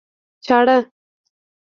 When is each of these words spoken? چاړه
چاړه 0.45 0.77